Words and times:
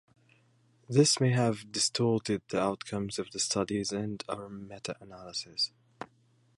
This 0.89 1.19
may 1.19 1.31
have 1.31 1.71
distorted 1.71 2.41
the 2.49 2.59
outcomes 2.59 3.19
of 3.19 3.29
the 3.29 3.39
studies 3.39 3.91
and 3.91 4.23
our 4.27 4.49
meta-analysis. 4.49 5.73